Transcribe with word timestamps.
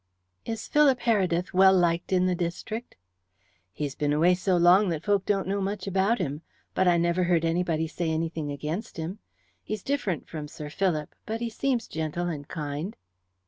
"Is 0.45 0.67
Philip 0.67 1.01
Heredith 1.01 1.53
well 1.53 1.75
liked 1.77 2.11
in 2.11 2.25
the 2.25 2.33
district?" 2.33 2.95
"He's 3.71 3.93
been 3.93 4.11
away 4.11 4.33
so 4.33 4.57
long 4.57 4.89
that 4.89 5.03
folk 5.03 5.27
don't 5.27 5.47
know 5.47 5.61
much 5.61 5.85
about 5.85 6.17
him. 6.17 6.41
But 6.73 6.87
I 6.87 6.97
never 6.97 7.25
heard 7.25 7.45
anybody 7.45 7.85
say 7.87 8.09
anything 8.09 8.51
against 8.51 8.97
him. 8.97 9.19
He's 9.61 9.83
different 9.83 10.27
from 10.27 10.47
Sir 10.47 10.71
Philip, 10.71 11.13
but 11.27 11.39
he 11.39 11.51
seems 11.51 11.87
gentle 11.87 12.27
and 12.29 12.47
kind." 12.47 12.97